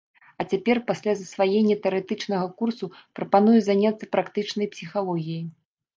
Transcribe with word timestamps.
А 0.43 0.43
цяпер, 0.53 0.79
пасля 0.91 1.13
засваення 1.19 1.75
тэарэтычнага 1.83 2.47
курсу, 2.61 2.85
прапаную 3.19 3.59
заняцца 3.69 4.11
практычнай 4.17 4.67
псіхалогіяй. 4.77 5.45